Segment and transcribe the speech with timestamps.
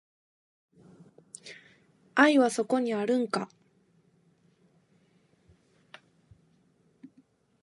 [2.15, 3.47] 愛はそこにあるんか